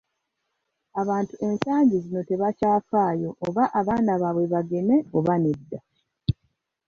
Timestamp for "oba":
3.45-3.63, 5.17-5.35